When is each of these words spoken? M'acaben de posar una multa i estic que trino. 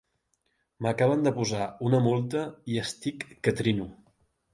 M'acaben 0.85 1.25
de 1.27 1.33
posar 1.35 1.67
una 1.89 1.99
multa 2.05 2.41
i 2.73 2.79
estic 2.85 3.27
que 3.49 3.55
trino. 3.61 3.87